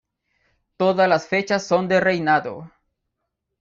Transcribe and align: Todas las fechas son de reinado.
Todas 0.77 1.07
las 1.07 1.27
fechas 1.27 1.63
son 1.67 1.87
de 1.87 1.99
reinado. 1.99 2.71